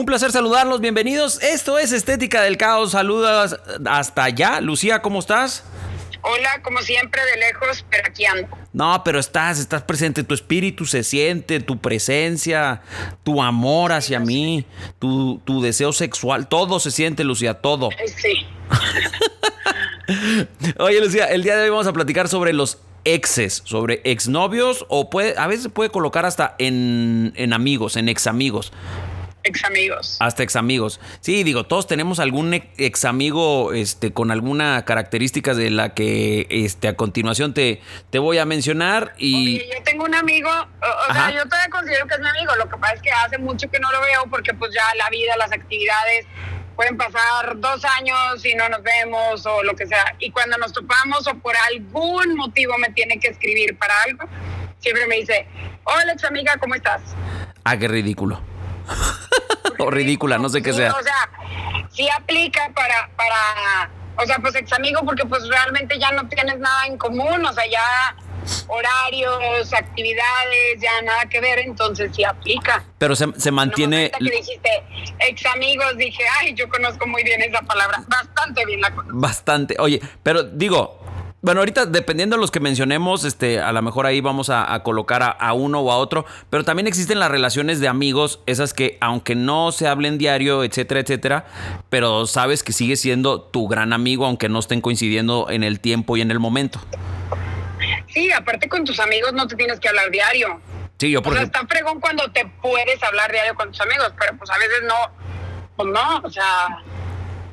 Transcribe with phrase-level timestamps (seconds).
[0.00, 1.42] Un placer saludarlos, bienvenidos.
[1.42, 2.92] Esto es Estética del Caos.
[2.92, 4.62] Saludas hasta allá.
[4.62, 5.62] Lucía, ¿cómo estás?
[6.22, 8.48] Hola, como siempre, de lejos, pero aquí ando.
[8.72, 12.80] No, pero estás, estás presente, tu espíritu se siente, tu presencia,
[13.24, 14.64] tu amor hacia mí,
[14.98, 17.90] tu, tu deseo sexual, todo se siente, Lucía, todo.
[18.16, 18.46] Sí.
[20.78, 25.10] Oye, Lucía, el día de hoy vamos a platicar sobre los exes, sobre exnovios o
[25.10, 28.72] puede, a veces puede colocar hasta en, en amigos, en examigos.
[29.42, 30.16] Ex amigos.
[30.20, 31.00] Hasta ex amigos.
[31.20, 36.88] Sí, digo, todos tenemos algún ex amigo este, con alguna característica de la que este,
[36.88, 39.14] a continuación te, te voy a mencionar.
[39.18, 39.58] Y...
[39.58, 42.54] yo tengo un amigo, o, sea, yo todavía considero que es mi amigo.
[42.56, 45.08] Lo que pasa es que hace mucho que no lo veo porque pues ya la
[45.10, 46.26] vida, las actividades,
[46.76, 50.14] pueden pasar dos años y no nos vemos o lo que sea.
[50.18, 54.24] Y cuando nos topamos o por algún motivo me tiene que escribir para algo,
[54.78, 55.46] siempre me dice,
[55.84, 57.02] hola ex amiga, ¿cómo estás?
[57.64, 58.40] Ah, qué ridículo.
[59.78, 60.92] O ridícula, no sé qué sea.
[60.92, 61.30] O sea,
[61.90, 66.58] sí aplica para, para, o sea, pues ex amigo, porque pues realmente ya no tienes
[66.58, 68.16] nada en común, o sea, ya
[68.68, 72.84] horarios, actividades, ya nada que ver, entonces sí aplica.
[72.98, 74.10] Pero se, se mantiene...
[74.10, 74.82] que dijiste
[75.20, 79.18] ex amigos, dije, ay, yo conozco muy bien esa palabra, bastante bien la conozco.
[79.18, 80.99] Bastante, oye, pero digo,
[81.42, 85.36] bueno, ahorita dependiendo de los que mencionemos, este, a lo mejor ahí vamos a, colocar
[85.38, 89.34] a, uno o a otro, pero también existen las relaciones de amigos, esas que aunque
[89.34, 91.46] no se hablen diario, etcétera, etcétera,
[91.88, 96.16] pero sabes que sigue siendo tu gran amigo, aunque no estén coincidiendo en el tiempo
[96.18, 96.78] y en el momento.
[98.08, 100.60] Sí, aparte con tus amigos no te tienes que hablar diario.
[100.98, 104.12] Sí, yo por O sea, está fregón cuando te puedes hablar diario con tus amigos,
[104.18, 104.94] pero pues a veces no,
[105.76, 106.82] pues no, o sea,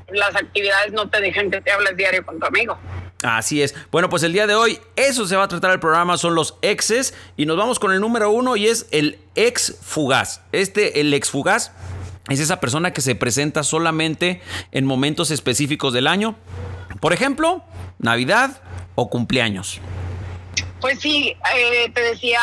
[0.10, 2.78] las actividades no te dejan que te hables diario con tu amigo.
[3.24, 3.74] Así es.
[3.92, 6.56] Bueno, pues el día de hoy eso se va a tratar el programa, son los
[6.62, 10.42] exes y nos vamos con el número uno y es el ex fugaz.
[10.52, 11.72] Este, el ex fugaz,
[12.30, 14.42] es esa persona que se presenta solamente
[14.72, 16.36] en momentos específicos del año.
[17.00, 17.64] Por ejemplo,
[18.00, 18.62] Navidad
[18.96, 19.80] o cumpleaños.
[20.82, 22.40] Pues sí, eh, te decía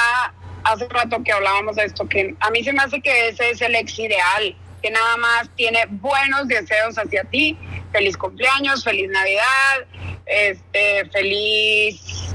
[0.64, 3.60] hace rato que hablábamos de esto, que a mí se me hace que ese es
[3.60, 7.56] el ex ideal, que nada más tiene buenos deseos hacia ti.
[7.94, 9.86] Feliz cumpleaños, feliz Navidad,
[10.26, 12.34] este, feliz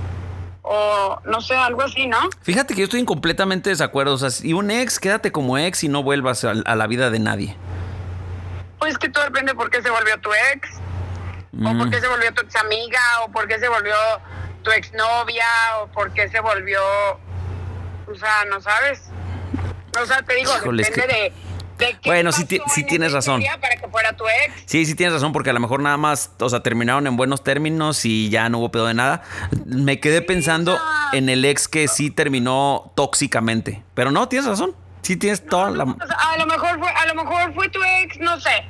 [0.62, 2.30] o no sé, algo así, ¿no?
[2.44, 4.14] Fíjate que yo estoy en completamente desacuerdo.
[4.14, 7.20] O sea, si un ex, quédate como ex y no vuelvas a, la vida de
[7.20, 7.58] nadie.
[8.78, 10.70] Pues que todo depende por qué se volvió tu ex,
[11.58, 12.02] o por qué mm.
[12.02, 13.96] se volvió tu ex amiga, o por qué se volvió
[14.64, 15.46] tu ex novia,
[15.82, 16.80] o por qué se volvió.
[18.08, 19.10] O sea, no sabes.
[20.02, 21.34] O sea, te digo, depende de
[22.06, 23.44] bueno, sí, sí tienes razón.
[23.62, 24.64] Para que fuera tu ex?
[24.66, 27.44] Sí, sí tienes razón, porque a lo mejor nada más, o sea, terminaron en buenos
[27.44, 29.24] términos y ya no hubo pedo de nada.
[29.66, 30.80] Me quedé pensando
[31.14, 33.84] en el ex que sí terminó tóxicamente.
[33.94, 34.76] Pero no, tienes razón.
[35.02, 35.84] Sí tienes toda la.
[35.84, 38.66] a lo mejor fue, a lo mejor fue tu ex, no sé.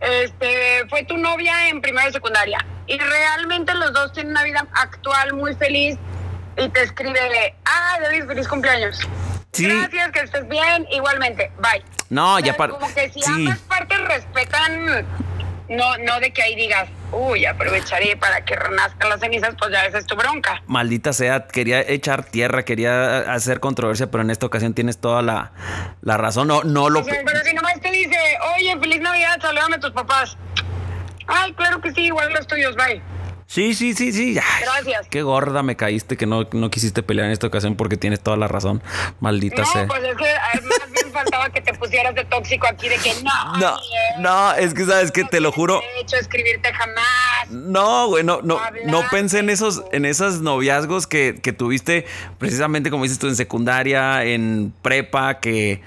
[0.00, 2.64] Este, fue tu novia en primera y secundaria.
[2.86, 5.96] Y realmente los dos tienen una vida actual muy feliz.
[6.56, 9.00] Y te escribe, ah, David, feliz cumpleaños.
[9.58, 10.86] Gracias, que estés bien.
[10.90, 11.84] Igualmente, bye.
[12.08, 12.72] No, ya para.
[12.72, 15.06] Como que si ambas partes respetan,
[15.68, 19.84] no, no de que ahí digas, uy, aprovecharé para que renazcan las cenizas, pues ya
[19.84, 20.62] esa es tu bronca.
[20.66, 25.52] Maldita sea, quería echar tierra, quería hacer controversia, pero en esta ocasión tienes toda la,
[26.00, 26.48] la razón.
[26.48, 27.04] No, no lo.
[27.04, 28.16] pero si nomás te dice,
[28.56, 30.36] oye, feliz Navidad, saludame a tus papás.
[31.26, 33.02] Ay, claro que sí, igual los tuyos, bye.
[33.52, 34.32] Sí, sí, sí, sí.
[34.32, 35.08] Gracias.
[35.10, 38.38] Qué gorda me caíste que no, no quisiste pelear en esta ocasión porque tienes toda
[38.38, 38.82] la razón.
[39.20, 39.82] Maldita sea.
[39.82, 40.24] No, pues es que
[40.62, 43.58] más bien faltaba que te pusieras de tóxico aquí de que no.
[43.58, 43.76] No,
[44.20, 45.82] no, es que sabes que te lo juro.
[45.82, 47.50] he hecho escribirte jamás.
[47.50, 52.06] No, güey, no, no, no pensé en esos, en esos noviazgos que, que tuviste
[52.38, 55.82] precisamente como dices tú en secundaria, en prepa, que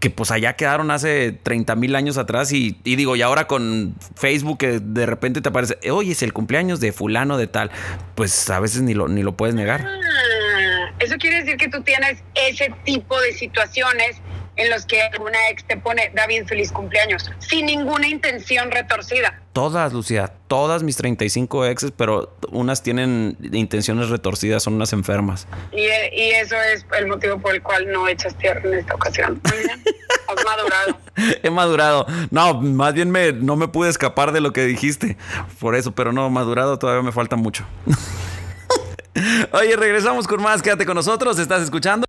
[0.00, 4.58] que pues allá quedaron hace 30 mil años atrás y, digo, y ahora con Facebook
[4.58, 7.70] que de repente te aparece, oye, es el cumpleaños de fulano de tal,
[8.14, 9.86] pues a veces ni lo, ni lo puedes negar.
[9.86, 14.16] Ah, eso quiere decir que tú tienes ese tipo de situaciones
[14.58, 19.40] en los que alguna ex te pone David feliz cumpleaños, sin ninguna intención retorcida.
[19.52, 25.46] Todas, Lucía, todas mis 35 exes, pero unas tienen intenciones retorcidas, son unas enfermas.
[25.72, 25.84] Y,
[26.14, 29.40] y eso es el motivo por el cual no echas tierra en esta ocasión.
[29.44, 30.98] Has madurado.
[31.42, 32.06] He madurado.
[32.30, 35.16] No, más bien me, no me pude escapar de lo que dijiste.
[35.60, 37.64] Por eso, pero no, madurado todavía me falta mucho.
[39.52, 40.62] Oye, regresamos con más.
[40.62, 41.38] Quédate con nosotros.
[41.38, 42.07] ¿Estás escuchando?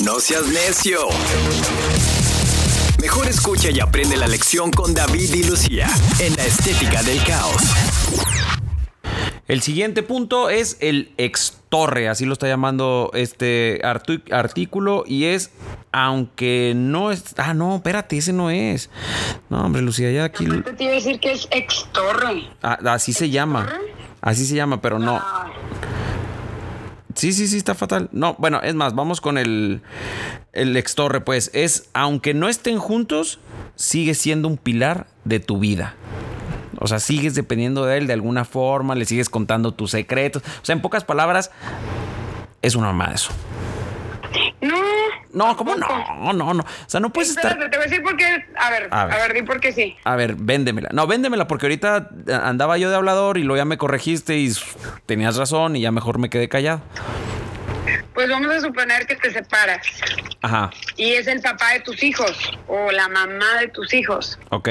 [0.00, 0.98] No seas necio.
[3.00, 5.86] Mejor escucha y aprende la lección con David y Lucía
[6.18, 7.62] en la estética del caos.
[9.46, 15.50] El siguiente punto es el extorre, así lo está llamando este artículo, y es,
[15.92, 17.34] aunque no es...
[17.36, 18.88] Ah, no, espérate, ese no es.
[19.50, 20.46] No, hombre, Lucía, ya aquí...
[20.46, 22.48] Te iba a decir que es extorre.
[22.62, 23.78] Ah, así se llama.
[24.22, 25.16] Así se llama, pero no.
[25.16, 25.52] Ah.
[27.14, 28.08] Sí, sí, sí, está fatal.
[28.12, 29.82] No, bueno, es más, vamos con el,
[30.52, 31.50] el extorre, pues.
[31.54, 33.38] Es, aunque no estén juntos,
[33.76, 35.94] sigue siendo un pilar de tu vida.
[36.78, 40.42] O sea, sigues dependiendo de él de alguna forma, le sigues contando tus secretos.
[40.62, 41.50] O sea, en pocas palabras,
[42.60, 43.30] es una mamá eso.
[45.32, 45.48] No.
[45.48, 46.32] No, ¿cómo no?
[46.32, 46.62] No, no.
[46.62, 47.58] O sea, no puedes estar.
[47.58, 48.44] Te voy a decir por qué.
[48.56, 49.96] A ver, a ver, a ver, di por qué sí.
[50.04, 50.90] A ver, véndemela.
[50.92, 52.10] No, véndemela porque ahorita
[52.42, 54.52] andaba yo de hablador y luego ya me corregiste y
[55.06, 56.82] tenías razón y ya mejor me quedé callado.
[58.14, 59.86] Pues vamos a suponer que te separas.
[60.42, 60.70] Ajá.
[60.96, 64.38] Y es el papá de tus hijos o la mamá de tus hijos.
[64.50, 64.68] Ok.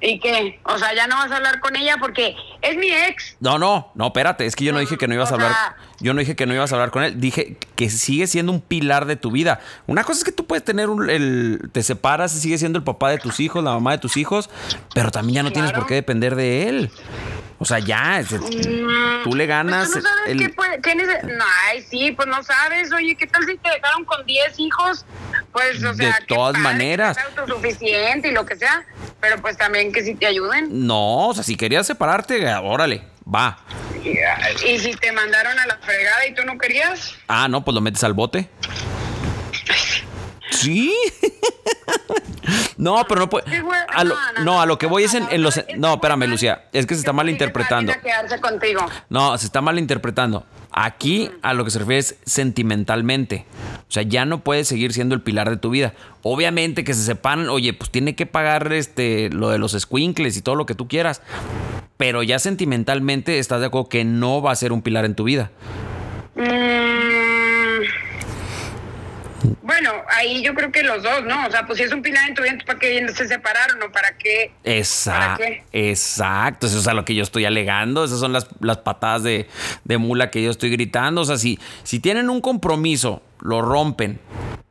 [0.00, 0.60] ¿Y qué?
[0.64, 3.36] O sea, ya no vas a hablar con ella porque es mi ex.
[3.40, 5.54] No, no, no, espérate, es que yo no dije que no ibas a hablar.
[6.00, 8.62] Yo no dije que no ibas a hablar con él, dije que sigue siendo un
[8.62, 9.60] pilar de tu vida.
[9.86, 13.10] Una cosa es que tú puedes tener un, el te separas, sigue siendo el papá
[13.10, 14.48] de tus hijos, la mamá de tus hijos,
[14.94, 16.90] pero también ya no tienes por qué depender de él.
[17.62, 18.24] O sea, ya,
[19.22, 19.90] tú le ganas.
[19.90, 20.78] Pues no sabes qué puede,
[21.24, 22.90] no, ay, sí, pues no sabes.
[22.90, 25.04] Oye, ¿qué tal si te dejaron con 10 hijos?
[25.52, 27.18] Pues, o sea, de todas maneras.
[27.18, 28.86] autosuficiente y lo que sea,
[29.20, 30.86] pero pues también que si te ayuden.
[30.86, 33.58] No, o sea, si querías separarte, órale, va.
[34.66, 37.14] ¿Y si te mandaron a la fregada y tú no querías?
[37.28, 38.48] Ah, no, pues lo metes al bote.
[40.50, 40.94] Sí.
[42.76, 43.44] no, pero no puede.
[44.44, 45.60] no, a lo que voy es en, los.
[45.76, 46.64] No, espérame, Lucía.
[46.72, 47.92] Es que se está malinterpretando.
[49.08, 50.44] No, se está malinterpretando.
[50.72, 53.44] Aquí a lo que se refiere es sentimentalmente.
[53.88, 55.94] O sea, ya no puede seguir siendo el pilar de tu vida.
[56.22, 60.42] Obviamente que se sepan, oye, pues tiene que pagar este lo de los squinkles y
[60.42, 61.22] todo lo que tú quieras.
[61.96, 65.24] Pero ya sentimentalmente estás de acuerdo que no va a ser un pilar en tu
[65.24, 65.50] vida.
[66.36, 67.19] Mm,
[69.62, 71.46] bueno, ahí yo creo que los dos, ¿no?
[71.46, 73.90] O sea, pues si es un pilar en tu vida, ¿para qué se separaron o
[73.92, 74.52] para qué?
[74.64, 75.44] Exacto.
[75.72, 76.66] Exacto.
[76.66, 78.04] Eso es a lo que yo estoy alegando.
[78.04, 79.48] Esas son las, las patadas de,
[79.84, 81.22] de, mula que yo estoy gritando.
[81.22, 84.20] O sea, si, si tienen un compromiso, lo rompen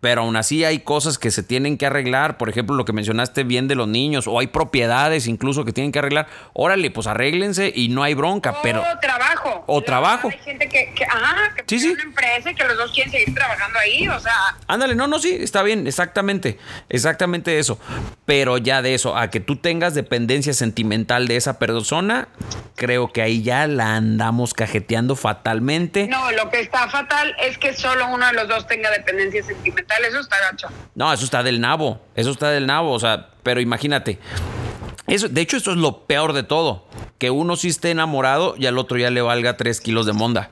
[0.02, 3.44] pero aún así hay cosas que se tienen que arreglar, por ejemplo, lo que mencionaste
[3.44, 6.28] bien de los niños, o hay propiedades incluso que tienen que arreglar.
[6.54, 8.84] Órale, pues arréglense y no hay bronca, o pero...
[9.02, 9.64] trabajo.
[9.68, 10.30] O trabajo.
[10.32, 11.90] Hay gente que, que, ajá, que sí, sí.
[11.90, 14.58] una empresa y que los dos quieren seguir trabajando ahí, o sea...
[14.68, 16.58] Ándale, no, no, sí, está bien, exactamente,
[16.88, 17.80] exactamente eso.
[18.26, 22.30] Pero ya de eso, a que tú tengas dependencia sentimental de esa persona,
[22.76, 26.08] creo que ahí ya la andamos cajeteando fatalmente.
[26.08, 30.04] No, lo que está fatal es que solo uno de los dos tenga dependencia sentimental
[30.06, 30.68] eso está gacho.
[30.96, 34.20] No, eso está del nabo, eso está del nabo, o sea, pero imagínate.
[35.08, 36.88] Eso, de hecho, esto es lo peor de todo.
[37.18, 40.52] Que uno sí esté enamorado y al otro ya le valga tres kilos de monda.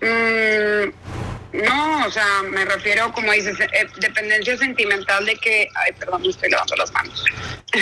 [0.00, 5.68] Mm, no, o sea, me refiero, como dices, eh, dependencia sentimental de que...
[5.74, 7.24] Ay, perdón, me estoy lavando las manos.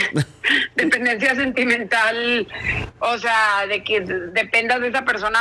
[0.77, 2.49] dependencia sentimental,
[2.99, 5.39] o sea, de que dependas de esa persona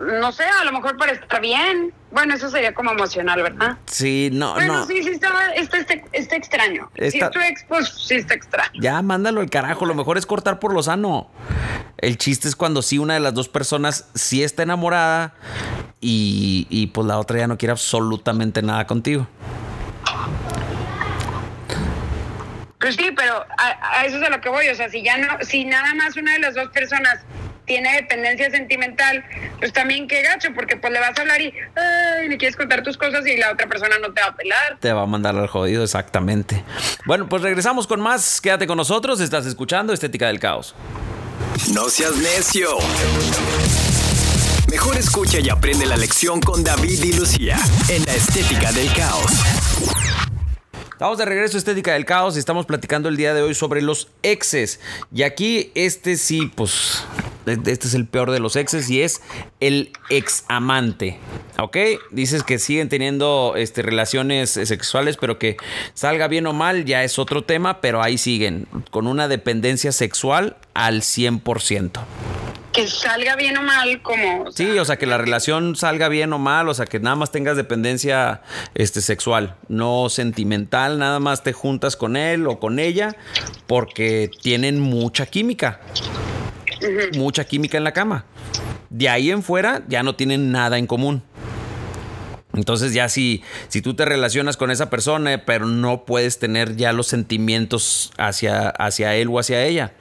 [0.00, 1.92] no sé, a lo mejor para estar bien.
[2.14, 3.76] Bueno, eso sería como emocional, ¿verdad?
[3.86, 4.86] Sí, no, bueno, no.
[4.86, 5.78] sí, sí, está, está,
[6.12, 6.88] está, extraño.
[6.96, 8.80] Si es tu ex, pues sí está extraño.
[8.80, 9.84] Ya, mándalo al carajo.
[9.84, 11.28] Lo mejor es cortar por lo sano.
[11.98, 15.34] El chiste es cuando sí una de las dos personas sí está enamorada
[16.00, 19.26] y, y pues la otra ya no quiere absolutamente nada contigo.
[22.78, 24.68] Pues sí, pero a, a, eso es a lo que voy.
[24.68, 27.22] O sea, si ya no, si nada más una de las dos personas
[27.66, 29.24] tiene dependencia sentimental,
[29.58, 31.52] pues también qué gacho, porque pues le vas a hablar y
[32.28, 34.78] le quieres contar tus cosas y la otra persona no te va a pelar.
[34.80, 36.62] Te va a mandar al jodido, exactamente.
[37.06, 38.40] Bueno, pues regresamos con más.
[38.40, 40.74] Quédate con nosotros, estás escuchando Estética del Caos.
[41.72, 42.68] No seas necio.
[44.70, 50.33] Mejor escucha y aprende la lección con David y Lucía en la Estética del Caos.
[50.94, 53.82] Estamos de regreso a Estética del Caos y estamos platicando el día de hoy sobre
[53.82, 54.78] los exes.
[55.12, 57.02] Y aquí este sí, pues
[57.46, 59.20] este es el peor de los exes y es
[59.58, 61.18] el ex amante.
[61.58, 61.76] ¿Ok?
[62.12, 65.56] Dices que siguen teniendo este, relaciones sexuales, pero que
[65.94, 70.56] salga bien o mal ya es otro tema, pero ahí siguen, con una dependencia sexual
[70.74, 71.90] al 100%
[72.74, 74.50] que salga bien o mal, como.
[74.50, 77.30] sí, o sea, que la relación salga bien o mal, o sea, que nada más
[77.30, 78.42] tengas dependencia
[78.74, 83.16] este, sexual, no sentimental, nada más te juntas con él o con ella
[83.66, 85.80] porque tienen mucha química.
[87.16, 88.26] Mucha química en la cama.
[88.90, 91.22] De ahí en fuera ya no tienen nada en común.
[92.54, 96.92] Entonces ya si, si tú te relacionas con esa persona, pero no puedes tener ya
[96.92, 99.92] los sentimientos hacia, hacia él o hacia ella.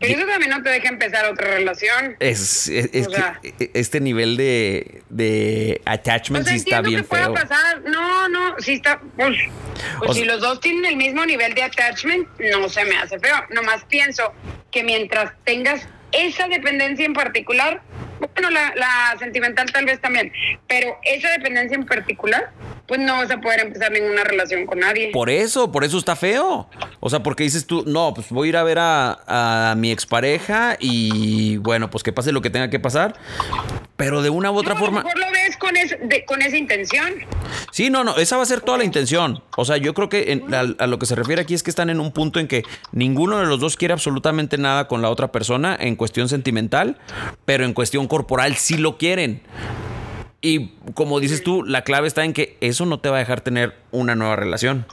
[0.00, 2.16] Pero eso también no te deja empezar otra relación.
[2.20, 7.32] Es, este nivel de, de attachment sí está bien que feo.
[7.32, 7.82] pasar.
[7.82, 9.00] No, no, sí está.
[9.16, 9.38] Pues,
[9.98, 13.36] pues si los dos tienen el mismo nivel de attachment, no se me hace feo.
[13.50, 14.34] Nomás pienso
[14.70, 17.82] que mientras tengas esa dependencia en particular,
[18.34, 20.32] bueno, la, sentimental tal vez también,
[20.66, 22.50] pero esa dependencia en particular,
[22.86, 25.10] pues no vas a poder empezar ninguna relación con nadie.
[25.12, 26.68] Por eso, por eso está feo.
[27.00, 29.90] O sea, porque dices tú, no, pues voy a ir a ver a, a mi
[29.90, 33.14] expareja y bueno, pues que pase lo que tenga que pasar,
[33.96, 35.00] pero de una u otra forma...
[35.00, 35.70] A lo mejor lo ves con,
[36.26, 37.14] con esa intención.
[37.70, 39.42] Sí, no, no, esa va a ser toda la intención.
[39.56, 40.42] O sea, yo creo que
[40.78, 42.62] a, lo que se refiere aquí es que están en un punto en que
[42.92, 46.98] ninguno de los dos quiere absolutamente nada con la otra persona en cuestión sentimental,
[47.44, 49.42] pero en cuestión corporal sí lo quieren.
[50.44, 53.40] Y como dices tú, la clave está en que eso no te va a dejar
[53.40, 54.84] tener una nueva relación.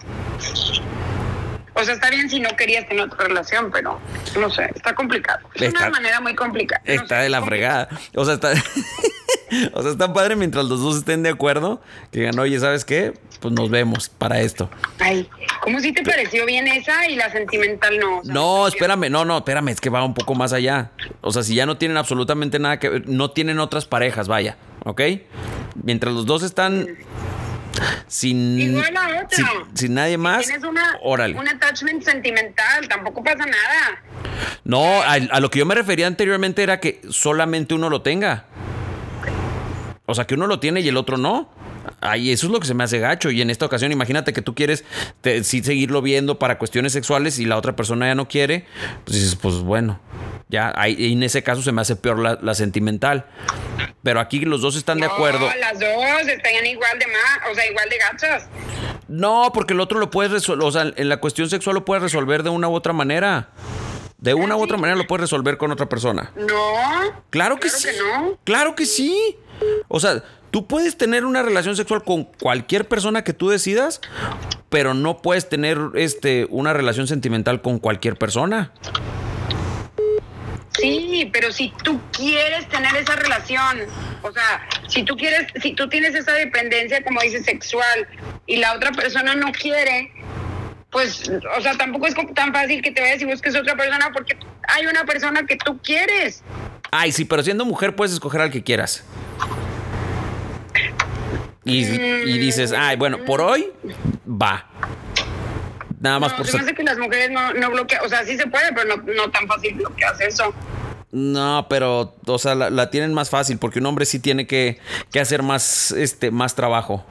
[1.74, 4.00] O sea, está bien si no querías tener otra relación, pero
[4.40, 5.40] no sé, está complicado.
[5.56, 6.82] Es una manera muy complicada.
[6.86, 7.90] Está de la fregada.
[8.16, 8.54] O sea, está.
[9.74, 11.82] o sea, está padre mientras los dos estén de acuerdo.
[12.14, 13.12] Que digan, oye, ¿sabes qué?
[13.42, 14.70] Pues nos vemos para esto.
[15.00, 15.28] Ay,
[15.60, 18.22] ¿cómo si te pareció bien esa y la sentimental no?
[18.24, 20.92] no, espérame, no, no, espérame, es que va un poco más allá.
[21.20, 24.56] O sea, si ya no tienen absolutamente nada que ver, no tienen otras parejas, vaya,
[24.86, 25.02] ¿ok?
[25.84, 26.88] Mientras los dos están
[28.08, 31.38] sin, Igual a sin, sin, nadie más, tienes una, órale.
[31.38, 34.04] un attachment sentimental, tampoco pasa nada.
[34.64, 38.46] No, a, a, lo que yo me refería anteriormente era que solamente uno lo tenga.
[40.06, 41.50] O sea, que uno lo tiene y el otro no.
[42.02, 43.30] Ahí eso es lo que se me hace gacho.
[43.30, 44.84] Y en esta ocasión, imagínate que tú quieres
[45.44, 48.66] sí seguirlo viendo para cuestiones sexuales y la otra persona ya no quiere.
[49.06, 50.00] Pues dices, pues bueno,
[50.50, 53.26] ya ahí, en ese caso se me hace peor la, sentimental.
[54.04, 55.48] Pero aquí los dos están de acuerdo.
[55.60, 58.48] Las dos están igual de más, o sea, igual de gachas.
[59.08, 62.02] No, porque el otro lo puedes resolver, o sea, en la cuestión sexual lo puedes
[62.02, 63.50] resolver de una u otra manera.
[64.18, 66.32] De una u otra manera lo puedes resolver con otra persona.
[66.36, 67.24] No.
[67.30, 67.88] Claro que sí.
[68.44, 69.38] Claro que sí.
[69.88, 74.02] O sea, tú puedes tener una relación sexual con cualquier persona que tú decidas,
[74.70, 78.72] pero no puedes tener este, una relación sentimental con cualquier persona.
[80.78, 83.80] Sí, pero si tú quieres tener esa relación,
[84.24, 88.08] o sea, si tú quieres, si tú tienes esa dependencia, como dices, sexual,
[88.48, 90.12] y la otra persona no quiere,
[90.90, 94.38] pues, o sea, tampoco es tan fácil que te vayas y busques otra persona porque
[94.68, 96.44] hay una persona que tú quieres.
[96.90, 99.04] Ay, sí, pero siendo mujer puedes escoger al que quieras.
[101.64, 101.84] Y,
[102.40, 103.72] dices, ay, bueno, por hoy
[104.28, 104.68] va.
[106.00, 106.74] Nada más por ser.
[106.74, 109.48] que las mujeres no, no bloquean, o sea, sí se puede, pero no, no tan
[109.48, 110.54] fácil bloqueas eso.
[111.12, 114.80] No, pero, o sea, la, tienen más fácil porque un hombre sí tiene que,
[115.12, 117.06] que hacer más, este, más trabajo.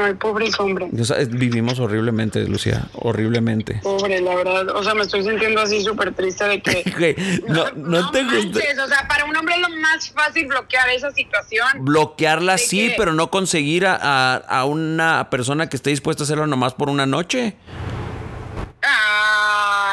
[0.00, 0.88] Ay, pobre hombre.
[1.30, 3.80] vivimos horriblemente, Lucía, horriblemente.
[3.82, 4.68] Pobre, la verdad.
[4.70, 7.42] O sea, me estoy sintiendo así súper triste de que...
[7.48, 8.60] no, no, te gusta.
[8.84, 11.66] O sea, para un hombre es lo más fácil bloquear esa situación.
[11.80, 16.74] Bloquearla sí, pero no conseguir a, a, una persona que esté dispuesta a hacerlo nomás
[16.74, 17.56] por una noche.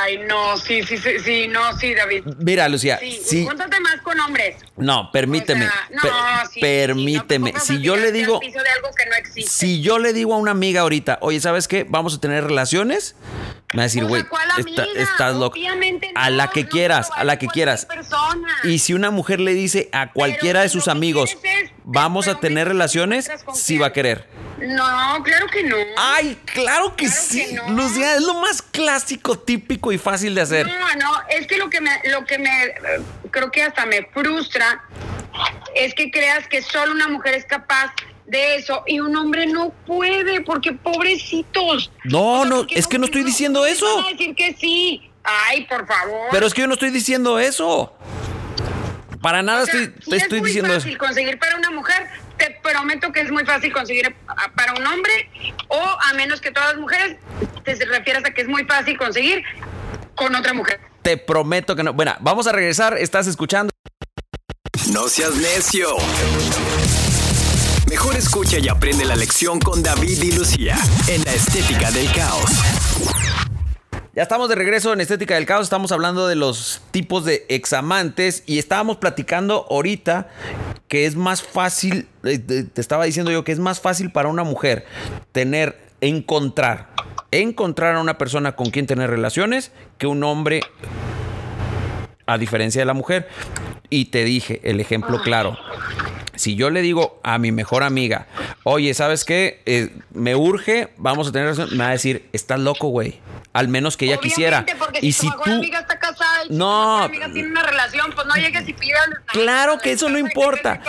[0.03, 2.25] Ay, no, sí, sí, sí, sí, no, sí, David.
[2.39, 3.21] Mira, Lucía, sí.
[3.23, 3.47] sí.
[3.47, 4.57] más con hombres.
[4.75, 5.65] No, permíteme.
[5.91, 6.01] no,
[6.51, 7.53] sí, permíteme.
[7.57, 8.41] si yo le digo.
[9.47, 11.85] Si yo le digo a una amiga ahorita, oye, ¿sabes qué?
[11.87, 13.15] Vamos a tener relaciones.
[13.73, 14.23] Me va a decir, güey,
[14.95, 15.57] estás loco.
[16.15, 17.87] a la que quieras, a la que quieras.
[18.63, 21.37] Y si una mujer le dice a cualquiera de sus amigos,
[21.83, 24.27] vamos a tener relaciones, sí va a querer.
[24.59, 25.75] No, claro que no.
[25.97, 27.57] Ay, claro que sí.
[27.69, 30.67] Lucía, es lo más clásico, típico y fácil de hacer.
[30.67, 32.73] No, no, es que lo que me, lo que me,
[33.31, 34.83] creo que hasta me frustra
[35.75, 37.91] es que creas que solo una mujer es capaz
[38.25, 41.91] de eso y un hombre no puede porque pobrecitos.
[42.03, 43.97] No, no, es que no estoy diciendo eso.
[43.97, 45.09] Van a decir que sí.
[45.23, 46.27] Ay, por favor.
[46.31, 47.93] Pero es que yo no estoy diciendo eso.
[49.21, 50.79] Para nada estoy, te estoy diciendo eso.
[50.79, 54.15] Es muy fácil conseguir para una mujer te prometo que es muy fácil conseguir
[54.55, 55.29] para un hombre
[55.67, 57.17] o a menos que todas las mujeres
[57.63, 59.43] te refieras a que es muy fácil conseguir
[60.15, 60.79] con otra mujer.
[61.01, 61.93] Te prometo que no.
[61.93, 62.97] Bueno, vamos a regresar.
[62.97, 63.71] Estás escuchando.
[64.91, 65.87] No seas necio.
[67.93, 70.75] Mejor escucha y aprende la lección con David y Lucía
[71.07, 72.49] en la estética del caos.
[74.15, 78.41] Ya estamos de regreso en Estética del Caos, estamos hablando de los tipos de examantes
[78.47, 80.27] y estábamos platicando ahorita
[80.87, 84.43] que es más fácil, eh, te estaba diciendo yo que es más fácil para una
[84.43, 84.87] mujer
[85.31, 86.89] tener, encontrar,
[87.29, 90.61] encontrar a una persona con quien tener relaciones que un hombre,
[92.25, 93.27] a diferencia de la mujer.
[93.91, 95.55] Y te dije el ejemplo claro.
[96.43, 98.27] Si yo le digo a mi mejor amiga,
[98.63, 99.61] oye, ¿sabes qué?
[99.65, 103.21] Eh, me urge, vamos a tener relación, me va a decir, estás loco, güey.
[103.53, 104.65] Al menos que ella quisiera.
[105.01, 105.51] y si, tu tú...
[105.51, 109.07] amiga está casada y no, tu amiga tiene una relación, pues no llegues y pidas.
[109.27, 110.81] Claro que eso no importa.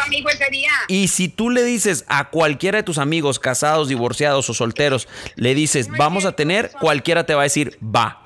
[0.88, 5.06] Y si tú le dices a cualquiera de tus amigos casados, divorciados o solteros,
[5.37, 8.25] le dices, vamos a tener, cualquiera te va a decir, va.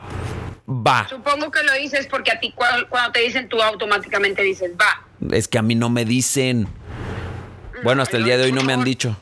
[0.66, 1.06] Va.
[1.11, 5.06] Supongo que lo dices porque a ti cuando te dicen tú automáticamente dices va.
[5.30, 6.68] Es que a mí no me dicen.
[7.82, 9.16] Bueno, hasta el día de hoy no me han dicho.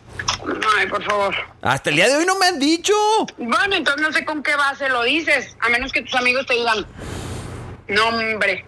[0.78, 1.34] Ay, por favor.
[1.62, 2.94] Hasta el día de hoy no me han dicho.
[3.38, 6.54] Bueno, entonces no sé con qué base lo dices, a menos que tus amigos te
[6.54, 6.86] digan,
[7.88, 8.64] no, hombre,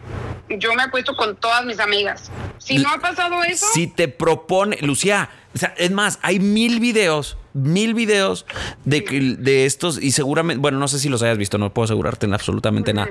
[0.49, 2.31] yo me he puesto con todas mis amigas.
[2.59, 3.67] Si no ha pasado eso...
[3.73, 8.47] Si te propone, Lucía, o sea, es más, hay mil videos, mil videos
[8.85, 12.27] de, de estos y seguramente, bueno, no sé si los hayas visto, no puedo asegurarte
[12.27, 13.11] en absolutamente nada,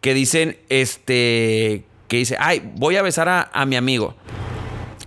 [0.00, 4.14] que dicen, este, que dice, ay, voy a besar a, a mi amigo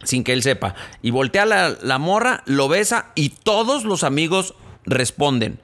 [0.03, 0.75] sin que él sepa.
[1.01, 4.55] Y voltea la, la morra, lo besa y todos los amigos
[4.85, 5.59] responden.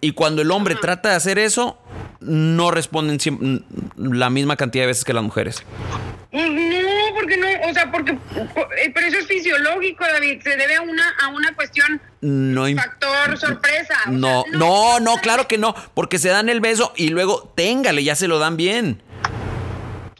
[0.00, 1.78] Y cuando el hombre trata de hacer eso,
[2.20, 3.18] no responden
[3.96, 5.64] la misma cantidad de veces que las mujeres.
[6.30, 10.82] No, porque no, o sea, porque eh, pero eso es fisiológico, David, se debe a
[10.82, 13.94] una a una cuestión no factor sorpresa.
[14.08, 18.14] No, no, no, claro que no, porque se dan el beso y luego téngale, ya
[18.14, 19.02] se lo dan bien.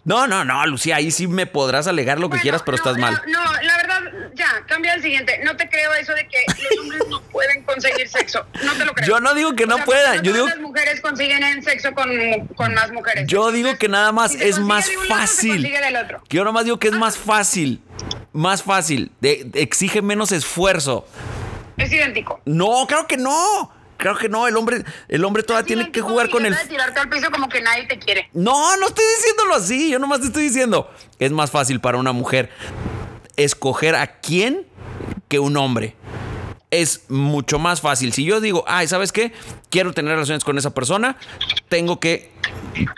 [0.08, 3.20] No, no, no, Lucía, ahí sí me podrás alegar lo que quieras, pero estás mal.
[3.26, 4.00] No, la verdad,
[4.32, 5.38] ya, cambia el siguiente.
[5.44, 8.46] No te creo eso de que los hombres no pueden conseguir sexo.
[8.64, 9.06] No te lo creo.
[9.06, 10.22] Yo no digo que no puedan.
[10.22, 10.46] Yo digo.
[10.46, 12.08] Las mujeres consiguen en sexo con,
[12.56, 13.26] con, más mujeres.
[13.26, 15.70] Yo digo que nada más es más fácil.
[16.30, 17.82] Yo nomás digo que es más fácil.
[18.32, 19.12] Más fácil.
[19.20, 21.06] exige menos esfuerzo.
[21.76, 22.40] Es idéntico.
[22.46, 23.77] No, claro que no.
[23.98, 26.56] Claro que no, el hombre, el hombre todavía tiene que jugar con el.
[26.68, 28.30] tirarte al piso como que nadie te quiere.
[28.32, 29.90] No, no estoy diciéndolo así.
[29.90, 30.90] Yo nomás te estoy diciendo.
[31.18, 32.48] Es más fácil para una mujer
[33.36, 34.66] escoger a quién
[35.28, 35.96] que un hombre
[36.70, 38.12] es mucho más fácil.
[38.12, 39.32] Si yo digo, ay, ¿sabes qué?
[39.68, 41.16] Quiero tener relaciones con esa persona,
[41.68, 42.30] tengo que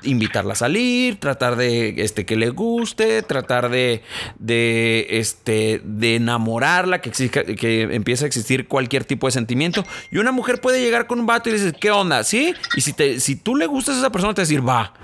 [0.03, 4.03] invitarla a salir, tratar de este, que le guste, tratar de,
[4.39, 9.85] de, este, de enamorarla, que, que empiece a existir cualquier tipo de sentimiento.
[10.11, 12.25] Y una mujer puede llegar con un vato y dices, ¿qué onda?
[12.25, 12.55] ¿Sí?
[12.77, 14.95] Y si, te, si tú le gustas a esa persona, te va a decir, va.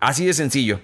[0.00, 0.80] Así de sencillo.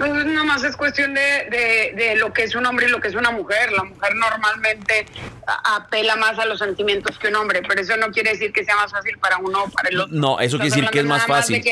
[0.00, 3.08] Pues nada más es cuestión de, de, lo que es un hombre y lo que
[3.08, 3.70] es una mujer.
[3.70, 5.04] La mujer normalmente
[5.46, 8.76] apela más a los sentimientos que un hombre, pero eso no quiere decir que sea
[8.76, 10.16] más fácil para uno o para el otro.
[10.16, 11.62] No, eso quiere decir que es más fácil.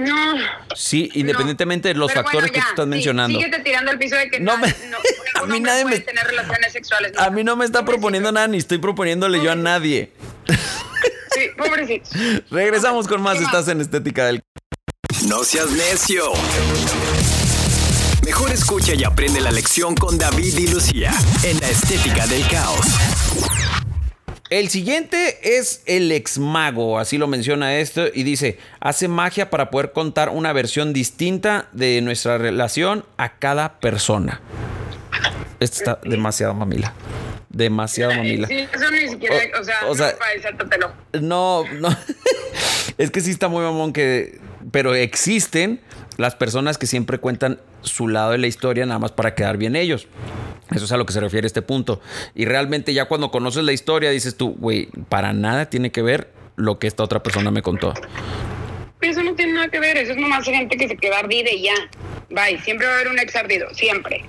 [0.00, 0.34] no.
[0.74, 3.38] Sí, independientemente de los factores que tú estás mencionando.
[3.38, 4.74] Síguete tirando el piso de que no, me,
[5.34, 7.12] a mí nadie me tener relaciones sexuales.
[7.16, 10.12] A mí no me está proponiendo nada ni estoy proponiéndole yo a nadie.
[11.30, 12.10] Sí, pobrecito.
[12.50, 13.40] Regresamos con más.
[13.40, 14.42] Estás en Estética del
[15.26, 16.32] no seas necio.
[18.28, 21.14] Mejor escucha y aprende la lección con David y Lucía
[21.44, 22.86] en la estética del caos.
[24.50, 29.70] El siguiente es el ex mago, así lo menciona esto, y dice, hace magia para
[29.70, 34.42] poder contar una versión distinta de nuestra relación a cada persona.
[35.58, 36.92] Esto está demasiado mamila.
[37.48, 38.46] Demasiado mamila.
[38.46, 40.14] Sí, eso ni siquiera, o, sea,
[41.22, 41.96] no, no,
[42.98, 44.38] es que sí está muy mamón que
[44.70, 45.80] pero existen
[46.18, 49.76] las personas que siempre cuentan su lado de la historia nada más para quedar bien
[49.76, 50.08] ellos.
[50.74, 52.02] Eso es a lo que se refiere este punto.
[52.34, 56.28] Y realmente ya cuando conoces la historia dices tú, güey, para nada tiene que ver
[56.56, 57.94] lo que esta otra persona me contó.
[59.00, 61.62] Eso no tiene nada que ver, eso es nomás gente que se queda ardida y
[61.62, 61.74] ya.
[62.30, 64.24] Bye, siempre va a haber un ex ardido, siempre.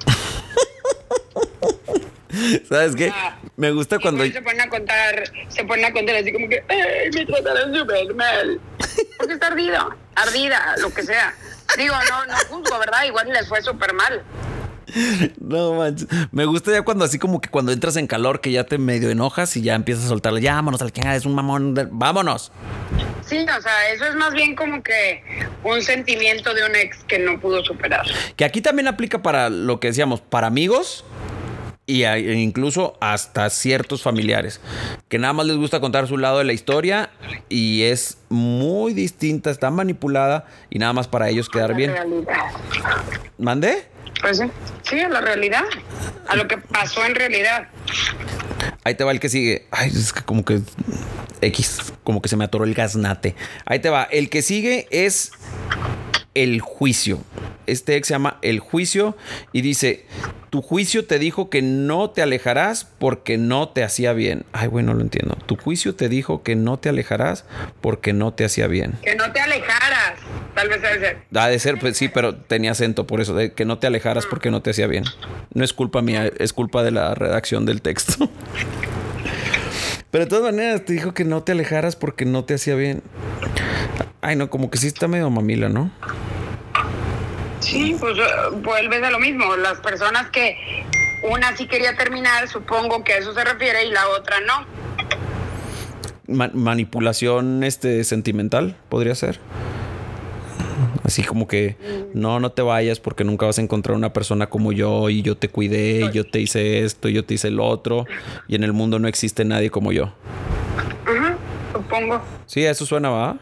[2.69, 3.12] ¿Sabes qué?
[3.58, 4.23] me gusta cuando...
[4.25, 8.13] Se ponen a contar, se ponen a contar así como que, ¡ay, me trataron súper
[8.13, 8.62] mal!
[9.17, 11.34] Porque está ardido, ardida, lo que sea.
[11.77, 13.03] Digo, no, no juzgo, ¿verdad?
[13.05, 14.23] Igual les fue súper mal.
[15.39, 16.08] No manches.
[16.32, 19.10] Me gusta ya cuando así como que cuando entras en calor que ya te medio
[19.10, 22.51] enojas y ya empiezas a soltarle, ya vámonos al que es un mamón, vámonos.
[23.25, 25.23] Sí, o sea, eso es más bien como que
[25.63, 28.08] un sentimiento de un ex que no pudo superar.
[28.36, 31.05] Que aquí también aplica para lo que decíamos, para amigos
[31.89, 34.62] y e incluso hasta ciertos familiares
[35.08, 37.10] que nada más les gusta contar su lado de la historia
[37.49, 41.91] y es muy distinta, está manipulada y nada más para ellos quedar bien.
[43.39, 43.88] ¿Mandé?
[44.21, 44.45] Pues sí,
[44.84, 45.63] sí, a la realidad,
[46.28, 47.69] a lo que pasó en realidad.
[48.84, 49.65] Ahí te va el que sigue.
[49.71, 50.62] Ay, es que como que
[51.41, 53.36] X, como que se me atoró el gaznate.
[53.65, 54.04] Ahí te va.
[54.04, 55.32] El que sigue es
[56.33, 57.19] el juicio.
[57.65, 59.15] Este ex se llama El juicio
[59.51, 60.05] y dice,
[60.49, 64.45] tu juicio te dijo que no te alejarás porque no te hacía bien.
[64.51, 65.37] Ay, bueno, lo entiendo.
[65.45, 67.45] Tu juicio te dijo que no te alejarás
[67.81, 68.93] porque no te hacía bien.
[69.03, 70.13] Que no te alejaras.
[70.55, 71.17] Tal vez debe ser.
[71.35, 74.25] Ha de ser, pues sí, pero tenía acento por eso, de que no te alejaras
[74.25, 75.03] porque no te hacía bien.
[75.53, 78.29] No es culpa mía, es culpa de la redacción del texto.
[80.11, 83.03] Pero de todas maneras te dijo que no te alejaras porque no te hacía bien.
[84.21, 85.91] Ay, no, como que sí está medio mamila, ¿no?
[87.59, 88.21] Sí, pues eh,
[88.63, 89.55] vuelves a lo mismo.
[89.55, 90.57] Las personas que
[91.23, 94.65] una sí quería terminar, supongo que a eso se refiere, y la otra no.
[96.53, 99.39] manipulación este sentimental podría ser.
[101.09, 101.75] Así como que
[102.13, 105.35] no, no te vayas porque nunca vas a encontrar una persona como yo y yo
[105.35, 108.05] te cuidé y yo te hice esto y yo te hice lo otro
[108.47, 110.13] y en el mundo no existe nadie como yo.
[111.73, 112.21] supongo.
[112.45, 113.39] Sí, eso suena, ¿va?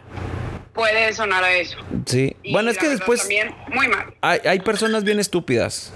[0.73, 1.77] puede sonar a eso.
[2.05, 2.37] Sí.
[2.53, 3.19] bueno, es que después.
[3.19, 4.13] También muy mal.
[4.21, 5.91] Hay, hay personas bien estúpidas,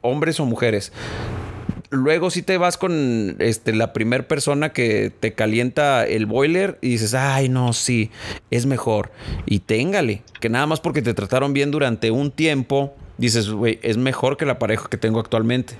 [0.00, 0.94] hombres o mujeres.
[1.92, 6.88] Luego si te vas con este, la primera persona que te calienta el boiler y
[6.88, 8.10] dices, ay, no, sí,
[8.50, 9.12] es mejor.
[9.44, 13.98] Y téngale, que nada más porque te trataron bien durante un tiempo, dices, güey, es
[13.98, 15.74] mejor que la pareja que tengo actualmente.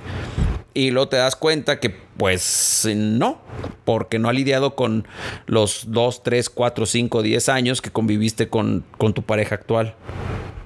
[0.75, 3.41] Y luego te das cuenta que pues no,
[3.87, 5.09] porque no ha lidiado con
[5.47, 9.95] los 2, 3, 4, 5, 10 años que conviviste con, con tu pareja actual.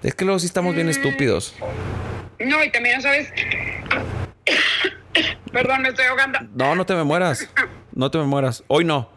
[0.02, 1.54] Es que luego sí estamos bien estúpidos.
[2.40, 3.28] No, y también, ¿sabes?
[5.52, 6.38] Perdón, me estoy ahogando.
[6.54, 7.48] No, no te me mueras.
[7.92, 8.62] No te me mueras.
[8.66, 9.10] Hoy no.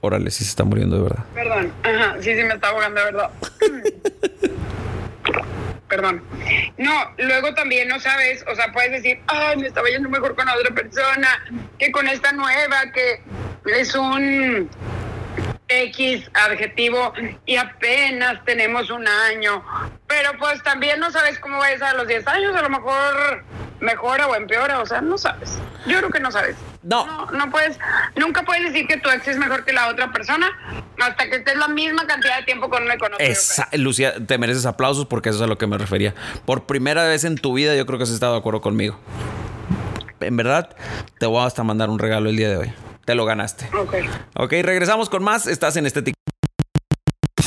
[0.00, 1.24] Órale, sí se está muriendo de verdad.
[1.34, 1.72] Perdón.
[1.82, 3.30] Ajá, sí, sí me está ahogando de verdad.
[5.88, 6.22] perdón.
[6.78, 10.48] No, luego también no sabes, o sea, puedes decir, ay, me estaba yendo mejor con
[10.48, 11.28] otra persona
[11.78, 13.22] que con esta nueva, que
[13.66, 14.68] es un
[15.84, 17.12] X adjetivo
[17.44, 19.64] y apenas tenemos un año.
[20.06, 22.70] Pero pues también no sabes cómo va a ser a los 10 años, a lo
[22.70, 23.44] mejor
[23.80, 25.58] mejora o empeora, o sea, no sabes.
[25.86, 26.56] Yo creo que no sabes.
[26.82, 27.26] No.
[27.32, 27.50] no.
[27.50, 27.78] puedes,
[28.16, 30.50] nunca puedes decir que tu ex es mejor que la otra persona
[30.98, 34.66] hasta que estés la misma cantidad de tiempo con una con Esa, Lucía, te mereces
[34.66, 36.14] aplausos porque eso es a lo que me refería.
[36.44, 38.98] Por primera vez en tu vida yo creo que has estado de acuerdo conmigo.
[40.20, 40.74] En verdad,
[41.18, 42.72] te voy a hasta mandar un regalo el día de hoy.
[43.06, 43.68] Te lo ganaste.
[43.72, 43.94] Ok.
[44.34, 45.46] Ok, regresamos con más.
[45.46, 46.12] Estás en este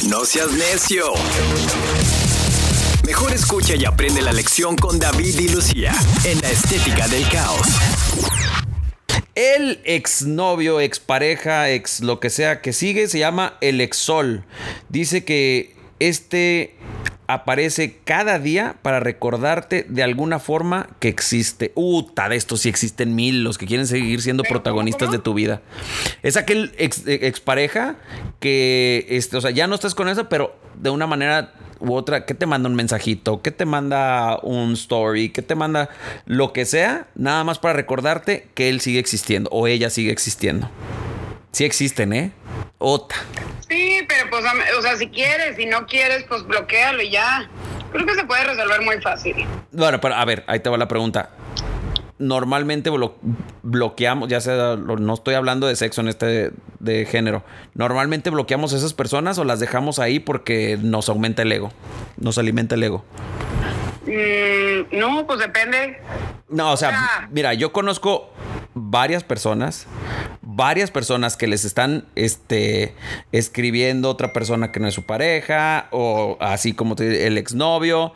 [0.08, 1.04] No seas necio.
[3.06, 5.94] Mejor escucha y aprende la lección con David y Lucía
[6.24, 7.68] en la estética del caos.
[9.36, 14.46] El exnovio, expareja, ex lo que sea que sigue se llama el exol.
[14.88, 16.78] Dice que este
[17.30, 21.72] aparece cada día para recordarte de alguna forma que existe.
[21.76, 25.62] Uta, de estos sí existen mil, los que quieren seguir siendo protagonistas de tu vida.
[26.24, 27.98] Es aquel ex, expareja
[28.40, 32.26] que, este, o sea, ya no estás con esa, pero de una manera u otra,
[32.26, 35.90] que te manda un mensajito, que te manda un story, que te manda
[36.26, 40.68] lo que sea, nada más para recordarte que él sigue existiendo o ella sigue existiendo.
[41.52, 42.32] Sí existen, ¿eh?
[42.78, 43.16] Ota.
[43.68, 44.44] Sí, pero pues,
[44.78, 47.50] o sea, si quieres, si no quieres, pues bloquealo y ya.
[47.92, 49.36] Creo que se puede resolver muy fácil.
[49.72, 51.32] Bueno, pero a ver, ahí te va la pregunta
[52.20, 52.92] normalmente
[53.64, 58.78] bloqueamos, ya sea, no estoy hablando de sexo en este de, género, normalmente bloqueamos a
[58.78, 61.72] esas personas o las dejamos ahí porque nos aumenta el ego,
[62.18, 63.06] nos alimenta el ego.
[64.06, 66.02] Mm, no, pues depende.
[66.50, 68.34] No, o sea, mira, yo conozco
[68.80, 69.88] varias personas,
[70.42, 72.96] varias personas que les están este,
[73.32, 78.14] escribiendo otra persona que no es su pareja, o así como el exnovio,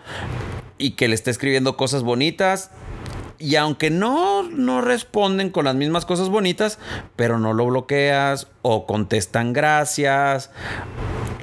[0.78, 2.71] y que le está escribiendo cosas bonitas
[3.43, 6.80] y aunque no, no responden con las mismas cosas bonitas,
[7.17, 10.49] pero no lo bloqueas o contestan gracias.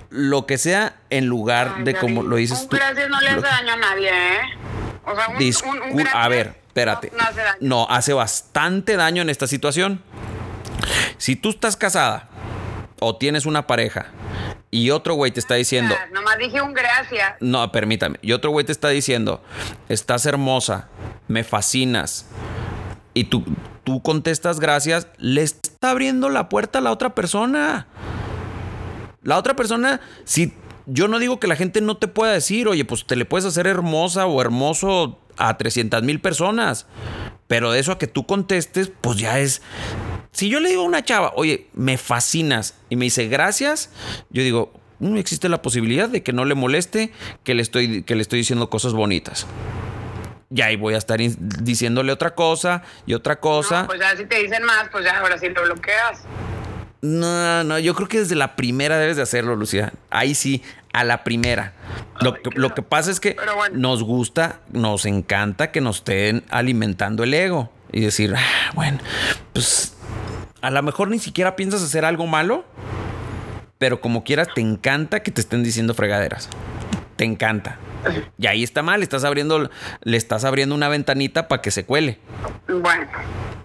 [0.08, 2.76] Lo que sea, en lugar de como lo dices tú.
[2.76, 4.40] Gracias no le hace daño a nadie, ¿eh?
[5.04, 5.28] O sea,
[5.92, 7.12] un, A ver, espérate.
[7.16, 10.02] No, hace no, hace bastante daño en esta situación.
[11.18, 12.28] Si tú estás casada
[13.00, 14.06] o tienes una pareja
[14.70, 15.94] y otro güey te está diciendo.
[16.12, 17.34] Nomás dije un gracias.
[17.40, 18.18] No, permítame.
[18.22, 19.42] Y otro güey te está diciendo,
[19.88, 20.88] estás hermosa,
[21.28, 22.26] me fascinas.
[23.12, 23.44] Y tú,
[23.84, 27.86] tú contestas gracias, le está abriendo la puerta a la otra persona.
[29.22, 30.54] La otra persona, si
[30.86, 33.44] yo no digo que la gente no te pueda decir, oye, pues te le puedes
[33.44, 36.86] hacer hermosa o hermoso a 300 mil personas.
[37.48, 39.62] Pero de eso a que tú contestes, pues ya es.
[40.30, 43.90] Si yo le digo a una chava, oye, me fascinas, y me dice gracias,
[44.30, 47.10] yo digo, mm, existe la posibilidad de que no le moleste
[47.42, 49.46] que le estoy, que le estoy diciendo cosas bonitas.
[50.54, 53.86] Y ahí voy a estar diciéndole otra cosa y otra cosa.
[53.86, 56.22] pues ya si te dicen más, pues ya ahora sí lo bloqueas.
[57.02, 59.92] No, no, yo creo que desde la primera debes de hacerlo, Lucía.
[60.10, 61.72] Ahí sí, a la primera.
[62.20, 63.36] Lo, que, lo que pasa es que
[63.72, 68.98] nos gusta, nos encanta que nos estén alimentando el ego y decir, ah, bueno,
[69.52, 69.96] pues
[70.60, 72.64] a lo mejor ni siquiera piensas hacer algo malo,
[73.78, 76.48] pero como quieras te encanta que te estén diciendo fregaderas.
[77.16, 77.78] Te encanta.
[78.38, 79.70] Y ahí está mal, estás abriendo,
[80.02, 82.18] le estás abriendo una ventanita para que se cuele.
[82.68, 83.06] Bueno,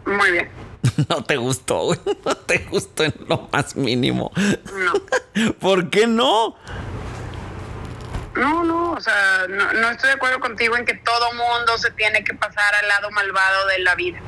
[0.06, 0.50] muy bien.
[1.10, 1.90] No te gustó,
[2.26, 4.32] No te gustó en lo más mínimo.
[4.36, 5.54] No.
[5.60, 6.56] ¿Por qué no?
[8.36, 12.24] No, no, o sea, no, estoy de acuerdo contigo en que todo mundo se tiene
[12.24, 14.20] que pasar al lado malvado de la vida.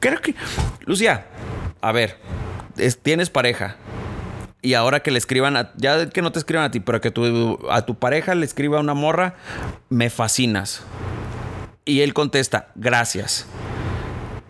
[0.00, 0.34] Creo que.
[0.80, 1.26] Lucía,
[1.80, 2.18] a ver,
[3.02, 3.76] tienes pareja.
[4.62, 7.12] Y ahora que le escriban, a, ya que no te escriban a ti, pero que
[7.70, 9.34] a tu pareja le escriba una morra,
[9.90, 10.82] me fascinas.
[11.84, 13.46] Y él contesta, gracias.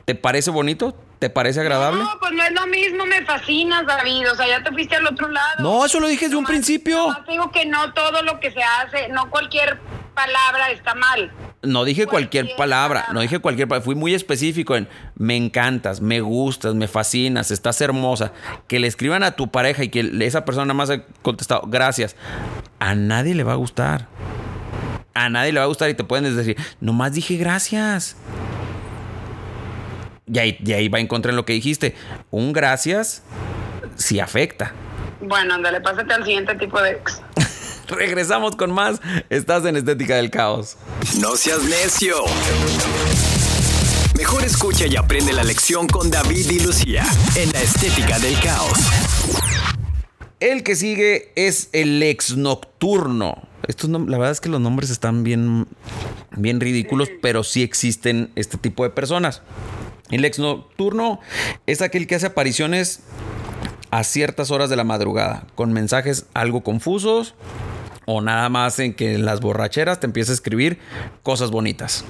[0.07, 0.97] ¿Te parece bonito?
[1.19, 2.03] ¿Te parece agradable?
[2.03, 4.31] No, pues no es lo mismo, me fascinas, David.
[4.31, 5.63] O sea, ya te fuiste al otro lado.
[5.63, 7.09] No, eso lo dije desde un principio.
[7.09, 9.81] No, digo que no todo lo que se hace, no cualquier
[10.15, 11.33] palabra está mal.
[11.63, 16.21] No dije cualquier, palabra, no dije cualquier palabra, fui muy específico en me encantas, me
[16.21, 18.33] gustas, me fascinas, estás hermosa.
[18.69, 22.15] Que le escriban a tu pareja y que esa persona nada más ha contestado gracias.
[22.79, 24.07] A nadie le va a gustar.
[25.15, 28.17] A nadie le va a gustar y te pueden decir, nomás dije gracias.
[30.29, 30.39] Y
[30.73, 31.95] ahí, va en contra en lo que dijiste.
[32.31, 33.23] Un gracias
[33.95, 34.73] sí afecta.
[35.21, 37.23] Bueno, ándale, pásate al siguiente tipo de ex.
[37.89, 39.01] Regresamos con más.
[39.31, 40.77] Estás en Estética del Caos.
[41.21, 42.17] No seas necio.
[44.19, 47.05] Mejor escucha y aprende la lección con David y Lucía
[47.37, 48.79] en la Estética del Caos.
[50.41, 53.47] El que sigue es el ex nocturno.
[53.69, 55.69] Estos la verdad es que los nombres están bien,
[56.37, 59.43] bien ridículos, pero sí existen este tipo de personas.
[60.11, 61.21] El ex nocturno
[61.67, 63.01] es aquel que hace apariciones
[63.91, 67.35] a ciertas horas de la madrugada, con mensajes algo confusos
[68.05, 70.79] o nada más en que las borracheras te empieza a escribir
[71.23, 72.05] cosas bonitas.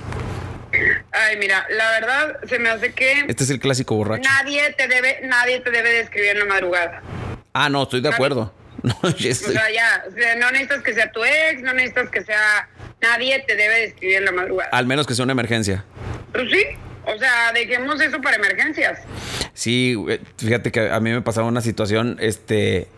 [1.13, 4.29] Ay, mira, la verdad se me hace que este es el clásico borracho.
[4.29, 7.03] Nadie te debe, nadie te debe de escribir en la madrugada.
[7.55, 8.53] Ah, no, estoy de acuerdo.
[8.83, 10.05] No, O sea, ya,
[10.37, 12.69] no necesitas que sea tu ex, no necesitas que sea,
[13.01, 14.71] nadie te debe de escribir en la madrugada.
[14.71, 15.85] Al menos que sea una emergencia.
[16.31, 16.65] Pues sí,
[17.07, 19.01] o sea, dejemos eso para emergencias.
[19.55, 19.97] Sí,
[20.37, 22.89] fíjate que a mí me pasaba una situación, este,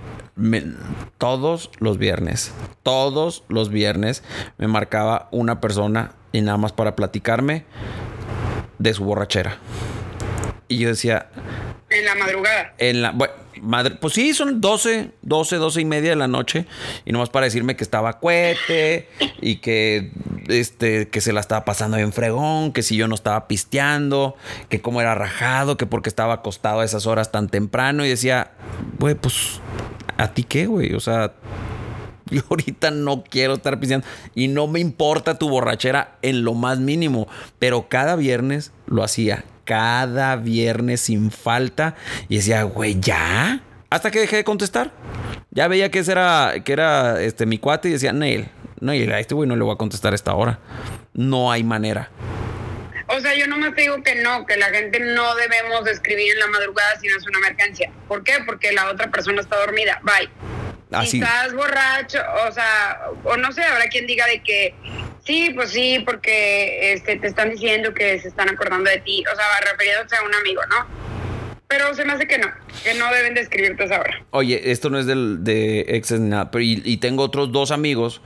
[1.19, 4.23] todos los viernes, todos los viernes
[4.57, 7.65] me marcaba una persona y nada más para platicarme
[8.79, 9.59] de su borrachera.
[10.69, 11.29] Y yo decía...
[11.91, 12.75] En la madrugada.
[12.79, 13.11] En la...
[13.13, 16.67] Bueno, madre, pues sí, son 12, 12, 12 y media de la noche.
[17.05, 19.09] Y nomás para decirme que estaba cuete
[19.41, 20.13] y que,
[20.49, 24.37] este, que se la estaba pasando bien fregón, que si yo no estaba pisteando,
[24.69, 28.05] que cómo era rajado, que porque estaba acostado a esas horas tan temprano.
[28.05, 28.53] Y decía,
[28.99, 29.61] güey, pues,
[30.17, 30.95] ¿a ti qué, güey?
[30.95, 31.33] O sea,
[32.31, 36.79] yo ahorita no quiero estar pisteando y no me importa tu borrachera en lo más
[36.79, 37.29] mínimo,
[37.59, 41.95] pero cada viernes lo hacía cada viernes sin falta.
[42.31, 43.61] Y decía, güey, ¿ya?
[43.91, 44.93] Hasta que dejé de contestar.
[45.51, 48.49] Ya veía que ese era, que era este, mi cuate y decía, Neil,
[48.81, 50.59] no, y a este güey no le voy a contestar a esta hora.
[51.13, 52.09] No hay manera.
[53.09, 56.39] O sea, yo nomás te digo que no, que la gente no debemos escribir en
[56.41, 57.93] la madrugada si no es una emergencia.
[58.07, 58.39] ¿Por qué?
[58.47, 60.01] Porque la otra persona está dormida.
[60.03, 60.31] Bye.
[60.91, 61.11] Así.
[61.11, 64.75] Si estás borracho, o sea, o no sé, habrá quien diga de que
[65.29, 69.37] Sí, pues sí, porque este, te están diciendo que se están acordando de ti, o
[69.37, 70.87] sea, refiriéndose a un amigo, ¿no?
[71.69, 72.47] Pero se me hace que no,
[72.83, 74.25] que no deben de escribirte esa hora.
[74.31, 78.23] Oye, esto no es del, de exes ni nada, pero y, tengo otros dos amigos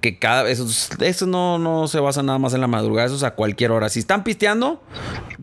[0.00, 0.60] que cada vez,
[1.00, 3.88] eso, no, no se basa nada más en la madrugada, eso es a cualquier hora.
[3.88, 4.82] Si están pisteando,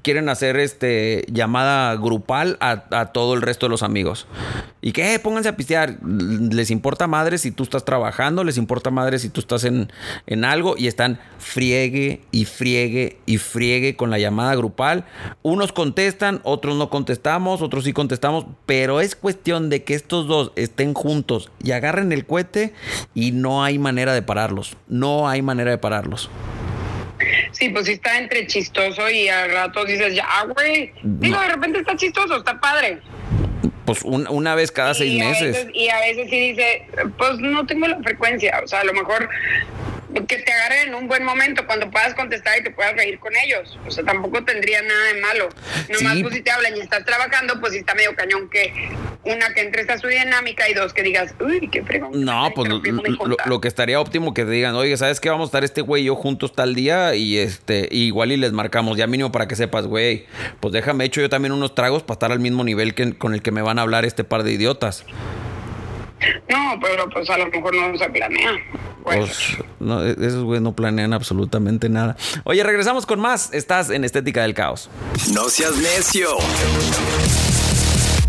[0.02, 4.28] quieren hacer este llamada grupal a, todo el resto de los amigos.
[4.82, 5.98] Y que eh, pónganse a pistear.
[6.04, 9.92] Les importa madre si tú estás trabajando, les importa madre si tú estás en,
[10.28, 15.06] en algo y están friegue y friegue y friegue con la llamada grupal.
[15.42, 20.52] Unos contestan, otros no contestamos, otros sí contestamos, pero es cuestión de que estos dos
[20.56, 22.74] estén juntos y agarren el cohete
[23.14, 24.76] y no hay manera de pararlos.
[24.88, 26.30] No hay manera de pararlos.
[27.52, 30.92] Sí, pues sí está entre chistoso y al rato dices, ya, güey.
[31.04, 33.00] Digo, de repente está chistoso, está padre.
[33.86, 35.68] Pues una vez cada seis meses.
[35.74, 38.60] y a veces sí dice, pues no tengo la frecuencia.
[38.64, 39.30] O sea, a lo mejor
[40.22, 43.34] que te agarren en un buen momento cuando puedas contestar y te puedas reír con
[43.36, 43.78] ellos.
[43.86, 45.50] O sea, tampoco tendría nada de malo.
[45.90, 48.74] Nomás pues si te hablan y estás trabajando, pues sí está medio cañón que
[49.26, 52.24] una que entres a su dinámica y dos que digas, uy, qué fregón.
[52.24, 55.30] No, pues lo, que estaría óptimo que te digan, oye, ¿sabes qué?
[55.30, 58.52] Vamos a estar este güey y yo juntos tal día y este, igual y les
[58.52, 60.26] marcamos, ya mínimo para que sepas, güey,
[60.60, 63.42] pues déjame hecho yo también unos tragos para estar al mismo nivel que con el
[63.42, 65.06] que me van a hablar este par de idiotas.
[66.50, 68.52] No, pero pues a lo mejor no se planea.
[69.04, 72.16] Pues, no, e-, esos güeyes no planean absolutamente nada.
[72.44, 73.54] Oye, regresamos con más.
[73.54, 74.90] Estás en Estética del Caos.
[75.34, 76.30] No seas necio.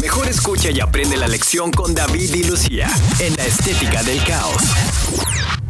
[0.01, 5.64] Mejor escucha y aprende la lección con David y Lucía en la Estética del Caos.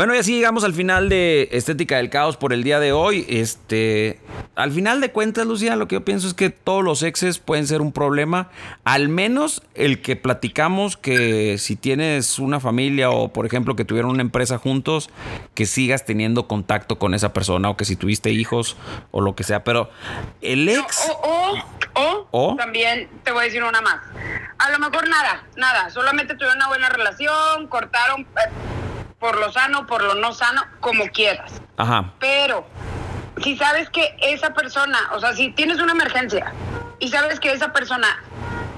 [0.00, 3.26] Bueno, y así llegamos al final de Estética del Caos por el día de hoy.
[3.28, 4.18] Este,
[4.54, 7.66] al final de cuentas, Lucía, lo que yo pienso es que todos los exes pueden
[7.66, 8.48] ser un problema.
[8.84, 14.12] Al menos el que platicamos que si tienes una familia o, por ejemplo, que tuvieron
[14.12, 15.10] una empresa juntos,
[15.52, 18.78] que sigas teniendo contacto con esa persona o que si tuviste hijos
[19.10, 19.64] o lo que sea.
[19.64, 19.90] Pero
[20.40, 21.10] el ex.
[21.22, 21.58] o,
[21.92, 24.00] o, o, también te voy a decir una más.
[24.56, 25.90] A lo mejor nada, nada.
[25.90, 28.22] Solamente tuvieron una buena relación, cortaron.
[28.22, 28.80] Eh,
[29.20, 31.52] por lo sano, por lo no sano, como quieras.
[31.76, 32.12] Ajá.
[32.18, 32.66] Pero
[33.42, 36.52] si sabes que esa persona, o sea, si tienes una emergencia
[36.98, 38.22] y sabes que esa persona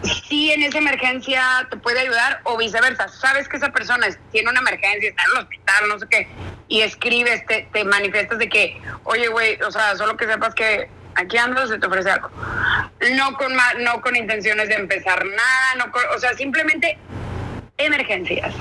[0.03, 4.61] sí en esa emergencia te puede ayudar o viceversa, sabes que esa persona tiene una
[4.61, 6.29] emergencia, está en el hospital, no sé qué,
[6.69, 10.91] y escribes, te, te manifiestas de que, oye, güey, o sea, solo que sepas que
[11.15, 12.31] aquí ando, se te ofrece algo.
[13.15, 16.99] No con, no con intenciones de empezar nada, no o sea, simplemente
[17.77, 18.55] emergencias.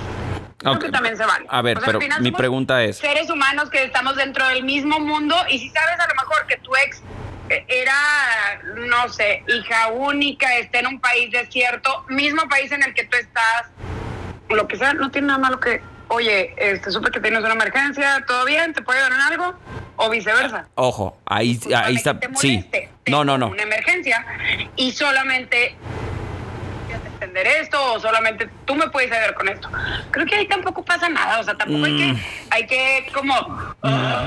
[0.61, 1.45] Creo que también se vale.
[1.49, 2.97] A ver, pero mi pregunta es...
[2.97, 6.57] Seres humanos que estamos dentro del mismo mundo y si sabes a lo mejor que
[6.57, 7.01] tu ex
[7.49, 12.93] eh, era, no sé, hija única, está en un país desierto, mismo país en el
[12.93, 13.67] que tú estás,
[14.49, 18.23] lo que sea, no tiene nada malo que, oye, este, supe que tienes una emergencia,
[18.27, 18.73] ¿todo bien?
[18.73, 19.59] ¿Te puede ayudar en algo?
[19.97, 20.67] O viceversa.
[20.75, 22.65] Ojo, ahí, ahí está, sí.
[23.07, 23.47] No, no, no.
[23.47, 24.25] Una emergencia
[24.75, 25.75] y solamente
[27.21, 29.69] entender esto o solamente tú me puedes ayudar con esto.
[30.09, 32.19] Creo que ahí tampoco pasa nada, o sea, tampoco hay que, mm.
[32.49, 33.75] hay que como...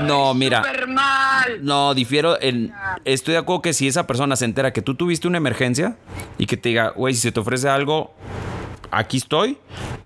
[0.03, 0.63] no, mira.
[0.87, 1.59] Mal.
[1.61, 2.73] No, difiero en...
[3.03, 5.97] Estoy de acuerdo que si esa persona se entera que tú tuviste una emergencia
[6.37, 8.13] y que te diga, güey, si se te ofrece algo,
[8.91, 9.57] aquí estoy,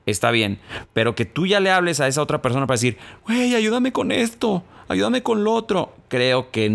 [0.05, 0.59] está bien.
[0.93, 4.11] Pero que tú ya le hables a esa otra persona para decir, güey, ayúdame con
[4.11, 5.93] esto, ayúdame con lo otro.
[6.07, 6.65] Creo que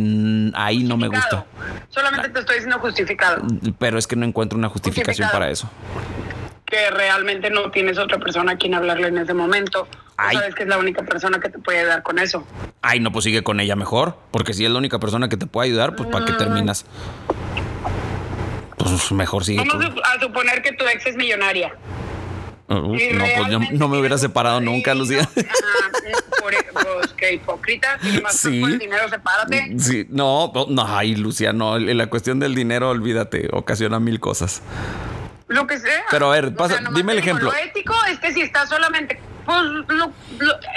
[0.55, 1.47] ahí no me gusta.
[1.89, 3.43] Solamente te estoy diciendo justificado.
[3.79, 5.69] Pero es que no encuentro una justificación para eso.
[6.65, 9.87] Que realmente no tienes otra persona a quien hablarle en ese momento.
[10.17, 12.47] Sabes que es la única persona que te puede ayudar con eso.
[12.83, 14.17] Ay, no, pues sigue con ella mejor.
[14.31, 16.39] Porque si es la única persona que te puede ayudar, pues ¿para qué mm.
[16.39, 16.87] terminas?
[18.85, 19.65] Pues mejor sigue.
[19.67, 21.75] Vamos a suponer que tu ex es millonaria.
[22.69, 25.29] Uh, no, pues yo no me hubiera separado nunca, Lucía.
[26.41, 27.99] por, e, pues, qué hipócrita.
[28.23, 28.63] más sí.
[28.63, 29.75] el dinero, sepárate.
[29.79, 31.79] Sí, no, no, ay, Lucía, no.
[31.79, 34.63] La cuestión del dinero, olvídate, ocasiona mil cosas.
[35.49, 36.05] Lo que sea.
[36.11, 37.51] Pero a ver, pasa, dime el ejemplo.
[37.51, 39.21] Lo ético es que si estás solamente.
[39.45, 39.61] Pues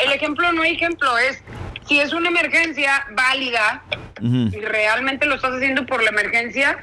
[0.03, 1.41] el ejemplo no ejemplo, es
[1.87, 3.81] si es una emergencia válida
[4.19, 6.77] y realmente lo estás haciendo por la emergencia,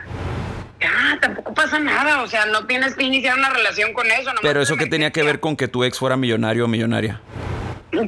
[1.21, 4.31] Tampoco pasa nada, o sea, no tienes que iniciar una relación con eso.
[4.43, 7.21] Pero eso que tenía que ver con que tu ex fuera millonario o millonaria.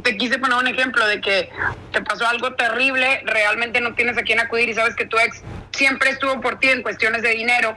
[0.02, 1.48] Te quise poner un ejemplo de que
[1.92, 5.42] te pasó algo terrible, realmente no tienes a quién acudir y sabes que tu ex
[5.70, 7.76] siempre estuvo por ti en cuestiones de dinero,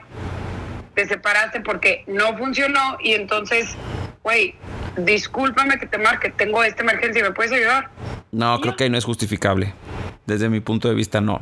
[0.94, 3.76] te separaste porque no funcionó y entonces,
[4.24, 4.56] güey,
[4.96, 7.90] discúlpame que te marque, tengo esta emergencia, ¿me puedes ayudar?
[8.32, 9.72] No, creo que ahí no es justificable.
[10.26, 11.40] Desde mi punto de vista, no.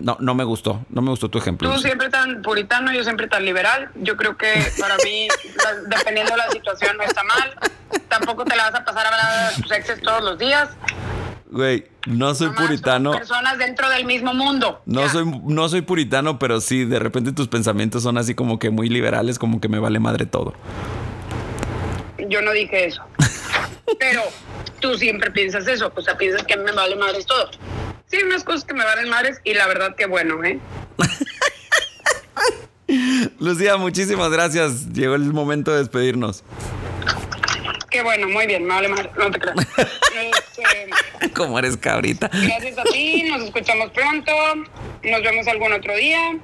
[0.00, 1.72] No, no me gustó, no me gustó tu ejemplo.
[1.72, 3.90] Tú siempre tan puritano, yo siempre tan liberal.
[3.96, 5.28] Yo creo que para mí,
[5.88, 7.54] dependiendo de la situación, no está mal.
[8.08, 10.70] Tampoco te la vas a pasar a hablar de tus exes todos los días.
[11.50, 13.12] Güey, no soy puritano.
[13.12, 14.82] personas dentro del mismo mundo.
[14.86, 18.70] No soy, no soy puritano, pero sí, de repente tus pensamientos son así como que
[18.70, 20.54] muy liberales, como que me vale madre todo.
[22.28, 23.04] Yo no dije eso.
[24.00, 24.22] pero
[24.80, 27.48] tú siempre piensas eso, o sea, piensas que me vale madre todo.
[28.06, 30.58] Sí, unas cosas que me valen madres y la verdad que bueno, ¿eh?
[33.38, 34.92] Lucía, muchísimas gracias.
[34.92, 36.44] Llegó el momento de despedirnos.
[37.90, 39.56] Qué bueno, muy bien, me vale madre, no te creas.
[39.78, 42.28] este, ¿Cómo eres cabrita?
[42.32, 44.32] Gracias a ti, nos escuchamos pronto,
[45.04, 46.36] nos vemos algún otro día.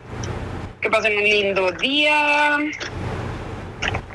[0.81, 2.57] Que pasen un lindo día.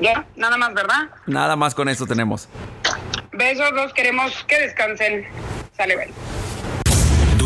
[0.00, 1.10] Ya, nada más, ¿verdad?
[1.26, 2.48] Nada más con esto tenemos.
[3.32, 5.26] Besos, los queremos que descansen.
[5.76, 6.35] Sale, bien.